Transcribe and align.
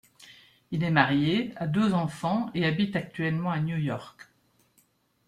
Il 0.71 0.83
est 0.83 0.89
marié, 0.89 1.53
a 1.57 1.67
deux 1.67 1.93
enfants, 1.93 2.49
et 2.55 2.65
habite 2.65 2.95
actuellement 2.95 3.51
à 3.51 3.59
New 3.59 3.77
York. 3.77 4.29